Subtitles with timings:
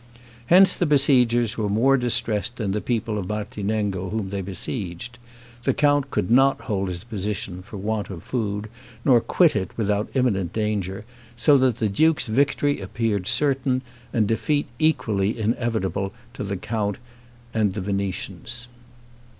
[0.47, 5.19] Hence the besiegers were more distressed than the people of Martinengo whom they besieged.
[5.61, 8.67] The count could not hold his position for want of food,
[9.05, 11.05] nor quit it without imminent danger;
[11.37, 16.97] so that the duke's victory appeared certain, and defeat equally inevitable to the count
[17.53, 18.69] and the Venetians.